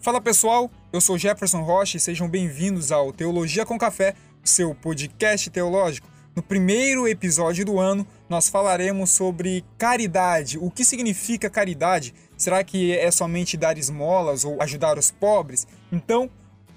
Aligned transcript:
Fala 0.00 0.20
pessoal, 0.20 0.70
eu 0.92 1.00
sou 1.00 1.18
Jefferson 1.18 1.62
Rocha 1.62 1.96
e 1.96 2.00
sejam 2.00 2.28
bem-vindos 2.28 2.92
ao 2.92 3.12
Teologia 3.12 3.66
com 3.66 3.76
Café, 3.76 4.14
seu 4.44 4.72
podcast 4.72 5.50
teológico. 5.50 6.08
No 6.36 6.42
primeiro 6.42 7.08
episódio 7.08 7.64
do 7.64 7.80
ano, 7.80 8.06
nós 8.28 8.48
falaremos 8.48 9.10
sobre 9.10 9.64
caridade. 9.76 10.56
O 10.56 10.70
que 10.70 10.84
significa 10.84 11.50
caridade? 11.50 12.14
Será 12.36 12.62
que 12.62 12.96
é 12.96 13.10
somente 13.10 13.56
dar 13.56 13.76
esmolas 13.76 14.44
ou 14.44 14.62
ajudar 14.62 14.96
os 14.96 15.10
pobres? 15.10 15.66
Então, 15.90 16.30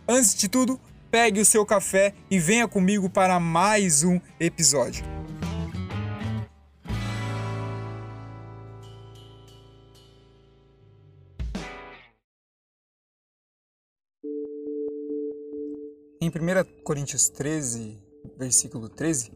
antes 0.08 0.34
de 0.34 0.50
tudo, 0.50 0.82
pegue 1.12 1.40
o 1.40 1.46
seu 1.46 1.64
café 1.64 2.16
e 2.30 2.40
venha 2.40 2.68
comigo 2.68 3.08
para 3.08 3.40
mais 3.40 4.04
um 4.04 4.20
episódio. 4.40 5.21
Em 16.24 16.30
1 16.30 16.84
Coríntios 16.84 17.30
13, 17.30 17.98
versículo 18.38 18.88
13, 18.88 19.32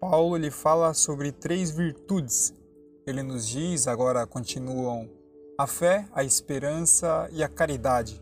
Paulo 0.00 0.34
ele 0.34 0.50
fala 0.50 0.92
sobre 0.92 1.30
três 1.30 1.70
virtudes. 1.70 2.52
Ele 3.06 3.22
nos 3.22 3.46
diz, 3.46 3.86
agora 3.86 4.26
continuam 4.26 5.08
a 5.56 5.68
fé, 5.68 6.08
a 6.12 6.24
esperança 6.24 7.28
e 7.30 7.44
a 7.44 7.48
caridade. 7.48 8.20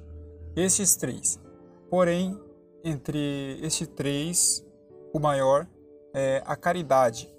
Estes 0.55 0.97
três. 0.97 1.41
Porém, 1.89 2.39
entre 2.85 3.59
estes 3.63 3.89
três, 3.89 4.63
o 5.15 5.19
maior 5.19 5.67
é 6.15 6.43
a 6.45 6.55
caridade. 6.57 7.35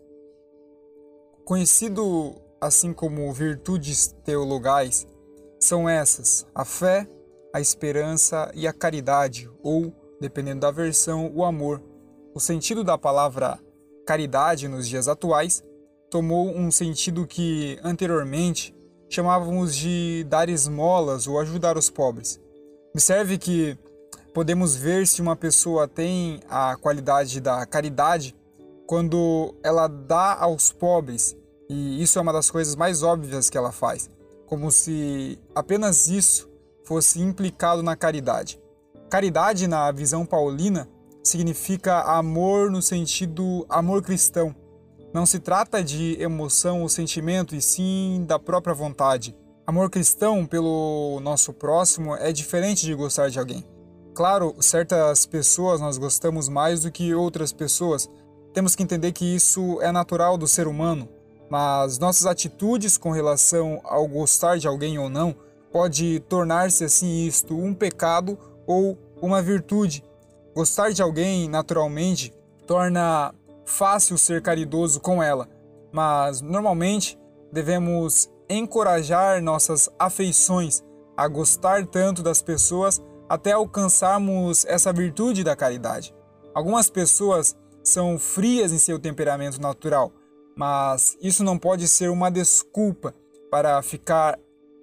Conhecido 1.45 2.33
assim 2.59 2.91
como 2.91 3.31
virtudes 3.31 4.15
teologais, 4.25 5.05
são 5.59 5.87
essas: 5.87 6.47
a 6.55 6.65
fé, 6.65 7.07
a 7.53 7.61
esperança 7.61 8.51
e 8.55 8.67
a 8.67 8.73
caridade, 8.73 9.47
ou 9.61 9.93
dependendo 10.19 10.61
da 10.61 10.71
versão, 10.71 11.31
o 11.33 11.43
amor. 11.43 11.81
O 12.33 12.39
sentido 12.39 12.83
da 12.83 12.97
palavra 12.97 13.59
caridade 14.05 14.67
nos 14.67 14.87
dias 14.87 15.07
atuais 15.07 15.63
tomou 16.09 16.49
um 16.49 16.71
sentido 16.71 17.27
que 17.27 17.79
anteriormente 17.83 18.75
chamávamos 19.09 19.75
de 19.75 20.25
dar 20.27 20.49
esmolas 20.49 21.27
ou 21.27 21.39
ajudar 21.39 21.77
os 21.77 21.89
pobres. 21.89 22.39
Observe 22.93 23.37
que 23.37 23.77
podemos 24.33 24.75
ver 24.75 25.07
se 25.07 25.21
uma 25.21 25.35
pessoa 25.35 25.87
tem 25.87 26.39
a 26.49 26.75
qualidade 26.77 27.39
da 27.39 27.65
caridade 27.65 28.35
quando 28.87 29.53
ela 29.63 29.87
dá 29.87 30.35
aos 30.35 30.71
pobres, 30.71 31.37
e 31.69 32.01
isso 32.01 32.17
é 32.17 32.21
uma 32.21 32.33
das 32.33 32.49
coisas 32.49 32.75
mais 32.75 33.03
óbvias 33.03 33.49
que 33.49 33.57
ela 33.57 33.71
faz, 33.71 34.09
como 34.47 34.71
se 34.71 35.37
apenas 35.53 36.07
isso 36.07 36.49
fosse 36.83 37.21
implicado 37.21 37.83
na 37.83 37.95
caridade. 37.95 38.59
Caridade, 39.09 39.67
na 39.67 39.91
visão 39.91 40.23
paulina, 40.23 40.87
significa 41.23 42.01
amor 42.01 42.69
no 42.69 42.79
sentido 42.79 43.65
amor 43.67 44.03
cristão. 44.03 44.55
Não 45.11 45.25
se 45.25 45.39
trata 45.39 45.83
de 45.83 46.15
emoção 46.21 46.83
ou 46.83 46.89
sentimento, 46.89 47.55
e 47.55 47.61
sim 47.61 48.23
da 48.27 48.37
própria 48.37 48.75
vontade. 48.75 49.35
Amor 49.65 49.89
cristão 49.89 50.45
pelo 50.45 51.19
nosso 51.23 51.51
próximo 51.51 52.15
é 52.15 52.31
diferente 52.31 52.85
de 52.85 52.93
gostar 52.93 53.29
de 53.29 53.39
alguém. 53.39 53.65
Claro, 54.13 54.55
certas 54.59 55.25
pessoas 55.25 55.81
nós 55.81 55.97
gostamos 55.97 56.47
mais 56.47 56.81
do 56.81 56.91
que 56.91 57.15
outras 57.15 57.51
pessoas. 57.51 58.07
Temos 58.53 58.75
que 58.75 58.83
entender 58.83 59.11
que 59.11 59.25
isso 59.25 59.81
é 59.81 59.91
natural 59.91 60.37
do 60.37 60.47
ser 60.47 60.67
humano, 60.67 61.09
mas 61.49 61.97
nossas 61.97 62.27
atitudes 62.27 62.95
com 62.95 63.09
relação 63.09 63.81
ao 63.83 64.07
gostar 64.07 64.59
de 64.59 64.67
alguém 64.67 64.99
ou 64.99 65.09
não 65.09 65.35
pode 65.71 66.19
tornar-se 66.21 66.83
assim 66.83 67.25
isto 67.25 67.55
um 67.55 67.73
pecado 67.73 68.37
ou 68.69 68.95
uma 69.19 69.41
virtude. 69.41 70.03
Gostar 70.53 70.91
de 70.91 71.01
alguém, 71.01 71.49
naturalmente, 71.49 72.31
torna 72.67 73.33
fácil 73.65 74.15
ser 74.15 74.43
caridoso 74.43 74.99
com 74.99 75.23
ela, 75.23 75.49
mas 75.91 76.39
normalmente 76.39 77.17
devemos 77.51 78.29
encorajar 78.47 79.41
nossas 79.41 79.89
afeições 79.97 80.83
a 81.17 81.27
gostar 81.27 81.87
tanto 81.87 82.21
das 82.21 82.43
pessoas 82.43 83.01
até 83.27 83.53
alcançarmos 83.53 84.65
essa 84.65 84.93
virtude 84.93 85.43
da 85.43 85.55
caridade. 85.55 86.13
Algumas 86.53 86.91
pessoas 86.91 87.57
são 87.83 88.19
frias 88.19 88.71
em 88.71 88.77
seu 88.77 88.99
temperamento 88.99 89.59
natural, 89.59 90.11
mas 90.55 91.17
isso 91.19 91.43
não 91.43 91.57
pode 91.57 91.87
ser 91.87 92.09
uma 92.09 92.29
desculpa 92.29 93.15
para 93.49 93.81
ficar 93.81 94.37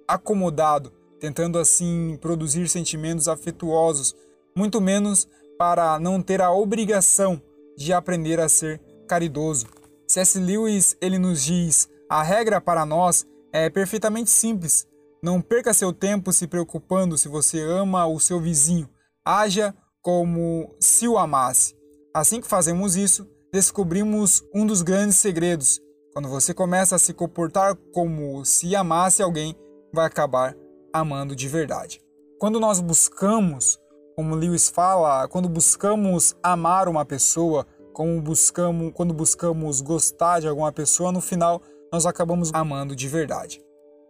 acomodado, 0.05 0.91
tentando 1.19 1.57
assim 1.59 2.17
produzir 2.21 2.67
sentimentos 2.69 3.27
afetuosos, 3.27 4.15
muito 4.55 4.79
menos 4.79 5.27
para 5.57 5.99
não 5.99 6.21
ter 6.21 6.41
a 6.41 6.51
obrigação 6.51 7.41
de 7.75 7.93
aprender 7.93 8.39
a 8.39 8.49
ser 8.49 8.81
caridoso. 9.07 9.67
C.S. 10.07 10.39
Lewis 10.39 10.95
ele 11.01 11.17
nos 11.17 11.43
diz: 11.43 11.89
a 12.09 12.23
regra 12.23 12.61
para 12.61 12.85
nós 12.85 13.25
é 13.51 13.69
perfeitamente 13.69 14.29
simples. 14.29 14.87
Não 15.21 15.41
perca 15.41 15.73
seu 15.73 15.91
tempo 15.91 16.31
se 16.31 16.47
preocupando 16.47 17.17
se 17.17 17.27
você 17.27 17.59
ama 17.61 18.05
o 18.05 18.19
seu 18.19 18.39
vizinho. 18.39 18.89
Haja 19.25 19.75
como 20.01 20.75
se 20.79 21.07
o 21.07 21.17
amasse. 21.17 21.75
Assim 22.13 22.39
que 22.39 22.47
fazemos 22.47 22.95
isso, 22.95 23.27
descobrimos 23.51 24.43
um 24.53 24.65
dos 24.65 24.81
grandes 24.81 25.17
segredos. 25.17 25.81
Quando 26.13 26.29
você 26.29 26.53
começa 26.53 26.95
a 26.95 26.99
se 26.99 27.13
comportar 27.13 27.75
como 27.93 28.43
se 28.45 28.75
amasse 28.75 29.21
alguém, 29.21 29.55
vai 29.93 30.05
acabar 30.05 30.55
amando 30.91 31.35
de 31.35 31.47
verdade. 31.47 32.01
Quando 32.39 32.59
nós 32.59 32.79
buscamos, 32.79 33.79
como 34.15 34.35
Lewis 34.35 34.69
fala, 34.69 35.27
quando 35.27 35.49
buscamos 35.49 36.35
amar 36.41 36.87
uma 36.87 37.05
pessoa, 37.05 37.65
como 37.93 38.21
buscamos, 38.21 38.91
quando 38.93 39.13
buscamos 39.13 39.81
gostar 39.81 40.39
de 40.39 40.47
alguma 40.47 40.71
pessoa, 40.71 41.11
no 41.11 41.21
final 41.21 41.61
nós 41.91 42.05
acabamos 42.05 42.51
amando 42.53 42.95
de 42.95 43.07
verdade. 43.07 43.61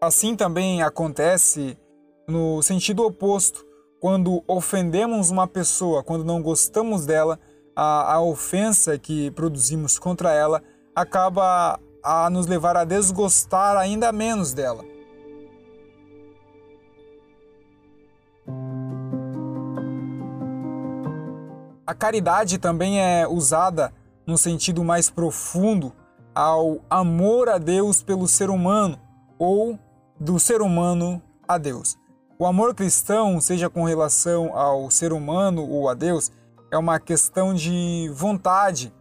Assim 0.01 0.35
também 0.35 0.81
acontece 0.81 1.77
no 2.27 2.61
sentido 2.61 3.05
oposto, 3.05 3.65
quando 3.99 4.44
ofendemos 4.47 5.29
uma 5.29 5.47
pessoa, 5.47 6.03
quando 6.03 6.23
não 6.23 6.41
gostamos 6.41 7.05
dela, 7.05 7.39
a, 7.75 8.15
a 8.15 8.21
ofensa 8.21 8.97
que 8.97 9.31
produzimos 9.31 9.97
contra 9.97 10.33
ela 10.33 10.61
acaba 10.95 11.79
a 12.03 12.29
nos 12.29 12.47
levar 12.47 12.75
a 12.75 12.83
desgostar 12.83 13.77
ainda 13.77 14.11
menos 14.11 14.53
dela. 14.53 14.83
A 21.87 21.93
caridade 21.93 22.57
também 22.57 22.99
é 22.99 23.25
usada 23.25 23.93
no 24.25 24.37
sentido 24.37 24.83
mais 24.83 25.09
profundo 25.09 25.93
ao 26.35 26.81
amor 26.89 27.47
a 27.47 27.57
Deus 27.57 28.03
pelo 28.03 28.27
ser 28.27 28.49
humano 28.49 28.99
ou 29.39 29.79
do 30.19 30.37
ser 30.37 30.61
humano 30.61 31.21
a 31.47 31.57
Deus. 31.57 31.95
O 32.37 32.45
amor 32.45 32.75
cristão, 32.75 33.39
seja 33.39 33.69
com 33.69 33.85
relação 33.85 34.53
ao 34.53 34.91
ser 34.91 35.13
humano 35.13 35.65
ou 35.65 35.87
a 35.87 35.93
Deus, 35.93 36.29
é 36.69 36.77
uma 36.77 36.99
questão 36.99 37.53
de 37.53 38.11
vontade. 38.13 38.93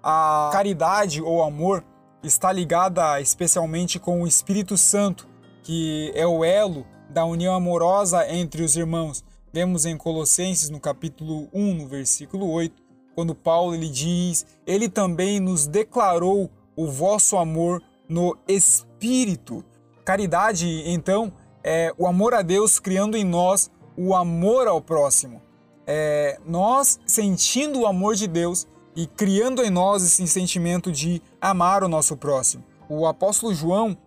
A 0.00 0.48
caridade 0.52 1.20
ou 1.20 1.42
amor 1.42 1.84
está 2.22 2.52
ligada 2.52 3.20
especialmente 3.20 3.98
com 3.98 4.22
o 4.22 4.26
Espírito 4.28 4.78
Santo, 4.78 5.28
que 5.64 6.12
é 6.14 6.24
o 6.24 6.44
elo 6.44 6.86
da 7.10 7.24
união 7.24 7.52
amorosa 7.52 8.30
entre 8.30 8.62
os 8.62 8.76
irmãos. 8.76 9.24
Vemos 9.58 9.84
em 9.84 9.96
Colossenses, 9.96 10.70
no 10.70 10.78
capítulo 10.78 11.48
1, 11.52 11.74
no 11.74 11.88
versículo 11.88 12.48
8, 12.48 12.80
quando 13.12 13.34
Paulo 13.34 13.74
ele 13.74 13.88
diz: 13.88 14.46
Ele 14.64 14.88
também 14.88 15.40
nos 15.40 15.66
declarou 15.66 16.48
o 16.76 16.86
vosso 16.86 17.36
amor 17.36 17.82
no 18.08 18.38
Espírito. 18.46 19.64
Caridade, 20.04 20.84
então, 20.86 21.32
é 21.64 21.92
o 21.98 22.06
amor 22.06 22.34
a 22.34 22.42
Deus 22.42 22.78
criando 22.78 23.16
em 23.16 23.24
nós 23.24 23.68
o 23.96 24.14
amor 24.14 24.68
ao 24.68 24.80
próximo. 24.80 25.42
É 25.84 26.38
nós 26.46 27.00
sentindo 27.04 27.80
o 27.80 27.86
amor 27.88 28.14
de 28.14 28.28
Deus 28.28 28.64
e 28.94 29.08
criando 29.08 29.64
em 29.64 29.70
nós 29.70 30.04
esse 30.04 30.28
sentimento 30.28 30.92
de 30.92 31.20
amar 31.40 31.82
o 31.82 31.88
nosso 31.88 32.16
próximo. 32.16 32.62
O 32.88 33.08
apóstolo 33.08 33.52
João, 33.52 33.98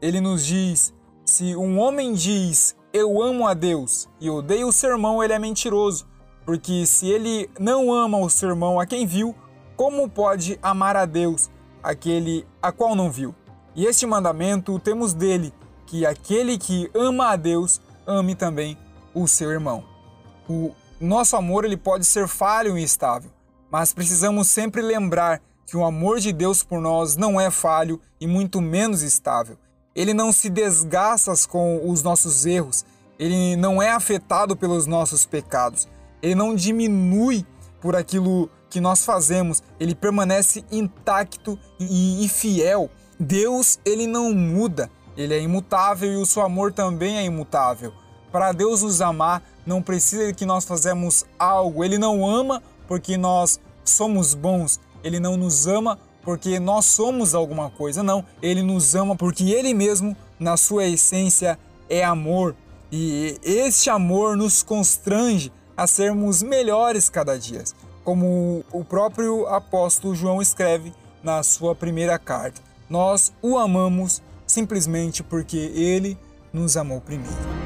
ele 0.00 0.20
nos 0.20 0.46
diz: 0.46 0.94
se 1.24 1.56
um 1.56 1.80
homem 1.80 2.12
diz 2.12 2.76
eu 2.92 3.22
amo 3.22 3.46
a 3.46 3.54
Deus 3.54 4.08
e 4.20 4.28
odeio 4.28 4.68
o 4.68 4.72
seu 4.72 4.90
irmão, 4.90 5.22
ele 5.22 5.32
é 5.32 5.38
mentiroso. 5.38 6.06
Porque 6.44 6.84
se 6.86 7.08
ele 7.08 7.48
não 7.58 7.92
ama 7.92 8.18
o 8.18 8.30
seu 8.30 8.48
irmão 8.48 8.80
a 8.80 8.86
quem 8.86 9.06
viu, 9.06 9.34
como 9.76 10.08
pode 10.08 10.58
amar 10.62 10.96
a 10.96 11.04
Deus, 11.04 11.50
aquele 11.82 12.46
a 12.60 12.72
qual 12.72 12.96
não 12.96 13.10
viu? 13.10 13.34
E 13.74 13.86
este 13.86 14.06
mandamento 14.06 14.78
temos 14.78 15.14
dele, 15.14 15.54
que 15.86 16.04
aquele 16.04 16.58
que 16.58 16.90
ama 16.94 17.28
a 17.28 17.36
Deus, 17.36 17.80
ame 18.06 18.34
também 18.34 18.76
o 19.14 19.28
seu 19.28 19.50
irmão. 19.50 19.84
O 20.48 20.74
nosso 21.00 21.36
amor 21.36 21.64
ele 21.64 21.76
pode 21.76 22.04
ser 22.04 22.26
falho 22.26 22.76
e 22.76 22.82
instável, 22.82 23.30
mas 23.70 23.92
precisamos 23.94 24.48
sempre 24.48 24.82
lembrar 24.82 25.40
que 25.66 25.76
o 25.76 25.84
amor 25.84 26.18
de 26.18 26.32
Deus 26.32 26.64
por 26.64 26.80
nós 26.80 27.16
não 27.16 27.40
é 27.40 27.50
falho 27.50 28.00
e 28.20 28.26
muito 28.26 28.60
menos 28.60 29.02
estável. 29.02 29.56
Ele 29.94 30.14
não 30.14 30.32
se 30.32 30.48
desgasta 30.48 31.32
com 31.48 31.88
os 31.90 32.02
nossos 32.02 32.46
erros, 32.46 32.84
ele 33.18 33.56
não 33.56 33.82
é 33.82 33.90
afetado 33.90 34.56
pelos 34.56 34.86
nossos 34.86 35.26
pecados, 35.26 35.88
ele 36.22 36.34
não 36.34 36.54
diminui 36.54 37.44
por 37.80 37.96
aquilo 37.96 38.48
que 38.68 38.80
nós 38.80 39.04
fazemos, 39.04 39.62
ele 39.78 39.94
permanece 39.94 40.64
intacto 40.70 41.58
e, 41.78 42.28
fiel. 42.28 42.88
Deus, 43.18 43.78
ele 43.84 44.06
não 44.06 44.32
muda, 44.32 44.90
ele 45.16 45.34
é 45.34 45.40
imutável 45.40 46.12
e 46.12 46.16
o 46.16 46.24
seu 46.24 46.42
amor 46.42 46.72
também 46.72 47.18
é 47.18 47.24
imutável. 47.24 47.92
Para 48.30 48.52
Deus 48.52 48.82
nos 48.82 49.00
amar, 49.00 49.42
não 49.66 49.82
precisa 49.82 50.32
que 50.32 50.46
nós 50.46 50.64
fazemos 50.64 51.26
algo. 51.38 51.84
Ele 51.84 51.98
não 51.98 52.24
ama 52.24 52.62
porque 52.86 53.16
nós 53.16 53.60
somos 53.84 54.34
bons. 54.34 54.78
Ele 55.02 55.18
não 55.18 55.36
nos 55.36 55.66
ama 55.66 55.98
porque 56.22 56.58
nós 56.58 56.86
somos 56.86 57.34
alguma 57.34 57.70
coisa. 57.70 58.02
Não, 58.02 58.24
ele 58.42 58.62
nos 58.62 58.94
ama 58.94 59.16
porque 59.16 59.50
ele 59.50 59.74
mesmo, 59.74 60.16
na 60.38 60.56
sua 60.56 60.86
essência, 60.86 61.58
é 61.88 62.04
amor. 62.04 62.54
E 62.92 63.38
este 63.42 63.88
amor 63.90 64.36
nos 64.36 64.62
constrange 64.62 65.52
a 65.76 65.86
sermos 65.86 66.42
melhores 66.42 67.08
cada 67.08 67.38
dia, 67.38 67.64
como 68.04 68.64
o 68.72 68.84
próprio 68.84 69.46
apóstolo 69.46 70.14
João 70.14 70.42
escreve 70.42 70.92
na 71.22 71.42
sua 71.42 71.74
primeira 71.74 72.18
carta. 72.18 72.60
Nós 72.88 73.32
o 73.40 73.56
amamos 73.56 74.20
simplesmente 74.46 75.22
porque 75.22 75.56
ele 75.56 76.18
nos 76.52 76.76
amou 76.76 77.00
primeiro. 77.00 77.59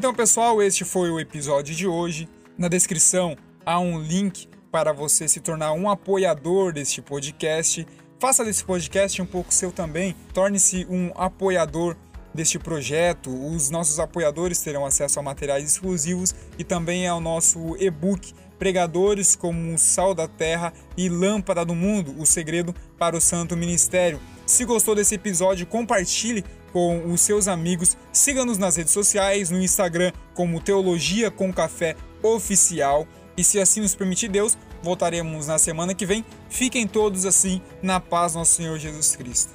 Então, 0.00 0.14
pessoal, 0.14 0.62
este 0.62 0.82
foi 0.82 1.10
o 1.10 1.20
episódio 1.20 1.74
de 1.74 1.86
hoje. 1.86 2.26
Na 2.56 2.68
descrição 2.68 3.36
há 3.66 3.78
um 3.78 4.00
link 4.00 4.48
para 4.72 4.94
você 4.94 5.28
se 5.28 5.40
tornar 5.40 5.74
um 5.74 5.90
apoiador 5.90 6.72
deste 6.72 7.02
podcast. 7.02 7.86
Faça 8.18 8.42
desse 8.42 8.64
podcast 8.64 9.20
um 9.20 9.26
pouco 9.26 9.52
seu 9.52 9.70
também. 9.70 10.16
Torne-se 10.32 10.86
um 10.88 11.12
apoiador 11.14 11.98
deste 12.32 12.58
projeto. 12.58 13.28
Os 13.28 13.68
nossos 13.68 14.00
apoiadores 14.00 14.62
terão 14.62 14.86
acesso 14.86 15.20
a 15.20 15.22
materiais 15.22 15.70
exclusivos 15.70 16.34
e 16.58 16.64
também 16.64 17.06
ao 17.06 17.20
nosso 17.20 17.76
e-book 17.76 18.32
Pregadores 18.58 19.36
como 19.36 19.78
Sal 19.78 20.14
da 20.14 20.26
Terra 20.26 20.72
e 20.96 21.10
Lâmpada 21.10 21.62
do 21.62 21.74
Mundo, 21.74 22.14
o 22.18 22.24
segredo 22.24 22.74
para 22.98 23.16
o 23.16 23.20
Santo 23.20 23.54
Ministério. 23.54 24.18
Se 24.46 24.64
gostou 24.64 24.94
desse 24.94 25.14
episódio, 25.14 25.66
compartilhe 25.66 26.44
com 26.72 27.12
os 27.12 27.20
seus 27.20 27.48
amigos. 27.48 27.96
Siga-nos 28.12 28.58
nas 28.58 28.76
redes 28.76 28.92
sociais, 28.92 29.50
no 29.50 29.60
Instagram 29.60 30.12
como 30.34 30.60
Teologia 30.60 31.30
com 31.30 31.52
Café 31.52 31.96
Oficial. 32.22 33.06
E 33.36 33.44
se 33.44 33.58
assim 33.58 33.80
nos 33.80 33.94
permitir 33.94 34.28
Deus, 34.28 34.56
voltaremos 34.82 35.46
na 35.46 35.58
semana 35.58 35.94
que 35.94 36.06
vem. 36.06 36.24
Fiquem 36.48 36.86
todos 36.86 37.24
assim 37.24 37.60
na 37.82 38.00
paz 38.00 38.34
nosso 38.34 38.54
Senhor 38.54 38.78
Jesus 38.78 39.16
Cristo. 39.16 39.52